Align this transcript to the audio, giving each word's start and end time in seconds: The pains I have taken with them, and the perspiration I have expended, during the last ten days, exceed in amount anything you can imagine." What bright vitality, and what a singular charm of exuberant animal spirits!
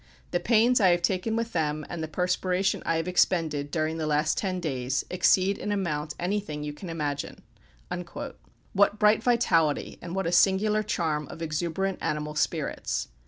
The 0.31 0.39
pains 0.39 0.81
I 0.81 0.87
have 0.87 1.03
taken 1.03 1.35
with 1.35 1.53
them, 1.53 1.85
and 1.87 2.01
the 2.01 2.07
perspiration 2.07 2.81
I 2.87 2.95
have 2.95 3.07
expended, 3.07 3.69
during 3.69 3.97
the 3.99 4.07
last 4.07 4.35
ten 4.35 4.59
days, 4.59 5.05
exceed 5.11 5.59
in 5.59 5.71
amount 5.71 6.15
anything 6.19 6.63
you 6.63 6.73
can 6.73 6.89
imagine." 6.89 7.43
What 8.73 8.97
bright 8.97 9.21
vitality, 9.21 9.99
and 10.01 10.15
what 10.15 10.25
a 10.25 10.31
singular 10.31 10.81
charm 10.81 11.27
of 11.27 11.43
exuberant 11.43 11.99
animal 12.01 12.33
spirits! 12.33 13.09